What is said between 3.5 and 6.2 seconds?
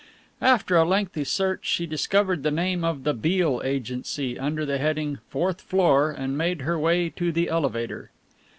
Agency under the heading "fourth floor"